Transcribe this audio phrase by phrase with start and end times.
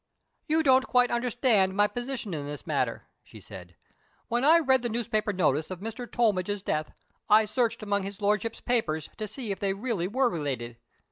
[0.47, 3.75] "You don't quite understand my position in this matter," she said.
[4.29, 6.11] "When I read the newspaper notice of Mr.
[6.11, 6.91] Tollmidge's death,
[7.29, 10.77] I searched among his Lordship's papers to see if they really were related.